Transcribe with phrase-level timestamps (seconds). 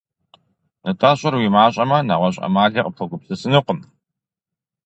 [0.89, 3.79] НтӀэ, щӀыр уи мащӀэмэ, нэгъуэщӀ Ӏэмали къыпхуэгупсысынукъым.